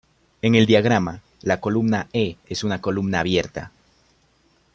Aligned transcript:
En 0.41 0.55
el 0.55 0.65
diagrama, 0.65 1.21
la 1.43 1.61
columna 1.61 2.07
"e" 2.11 2.35
es 2.49 2.63
una 2.63 2.81
columna 2.81 3.19
abierta. 3.19 3.69